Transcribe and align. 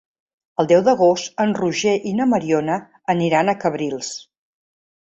El 0.61 0.69
deu 0.71 0.79
d'agost 0.87 1.43
en 1.45 1.53
Roger 1.59 1.93
i 2.13 2.15
na 2.21 2.29
Mariona 2.33 2.81
aniran 3.17 3.55
a 3.55 3.59
Cabrils. 3.67 4.15